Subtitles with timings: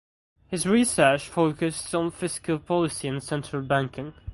[0.47, 4.15] His research focused on fiscal policy and central banking.